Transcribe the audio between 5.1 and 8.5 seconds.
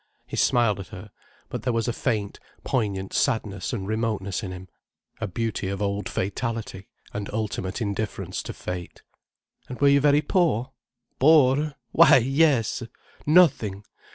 a beauty of old fatality, and ultimate indifference